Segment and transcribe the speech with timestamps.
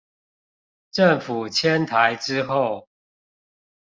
[0.89, 2.87] 政府遷台之後